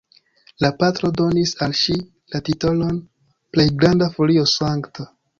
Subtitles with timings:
[0.63, 1.97] La patro donis al ŝi
[2.35, 2.97] la titolon
[3.57, 5.07] "Plejgranda Folio Sankta".